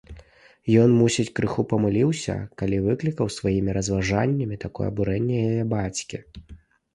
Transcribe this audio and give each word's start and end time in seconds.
Ён, 0.83 0.93
мусіць, 1.01 1.25
крыху 1.39 1.61
памыліўся, 1.73 2.37
калі 2.61 2.79
выклікаў 2.87 3.27
сваімі 3.37 3.77
разважаннямі 3.79 4.59
такое 4.65 4.87
абурэнне 4.95 5.37
яе 5.51 5.61
бацькі. 5.77 6.17